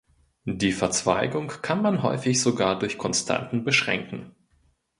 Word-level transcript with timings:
Die 0.47 0.71
Verzweigung 0.71 1.49
kann 1.61 1.83
man 1.83 2.01
häufig 2.01 2.41
sogar 2.41 2.79
durch 2.79 2.97
Konstanten 2.97 3.63
beschränken. 3.63 4.33